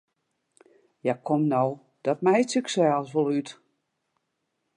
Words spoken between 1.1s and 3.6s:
kom no, dat meitsje ik sels wol út!